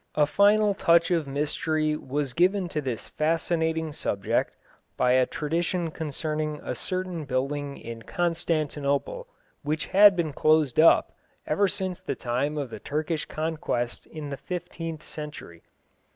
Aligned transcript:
A 0.15 0.25
final 0.25 0.73
touch 0.73 1.11
of 1.11 1.27
mystery 1.27 1.95
was 1.95 2.33
given 2.33 2.67
to 2.69 2.81
this 2.81 3.07
fascinating 3.07 3.93
subject 3.93 4.55
by 4.97 5.11
a 5.11 5.27
tradition 5.27 5.91
concerning 5.91 6.59
a 6.63 6.73
certain 6.73 7.23
building 7.23 7.77
in 7.77 8.01
Constantinople 8.01 9.27
which 9.61 9.85
had 9.85 10.15
been 10.15 10.33
closed 10.33 10.79
up 10.79 11.13
ever 11.45 11.67
since 11.67 12.01
the 12.01 12.15
time 12.15 12.57
of 12.57 12.71
the 12.71 12.79
Turkish 12.79 13.25
conquest 13.27 14.07
in 14.07 14.31
the 14.31 14.37
fifteenth 14.37 15.03
century. 15.03 15.61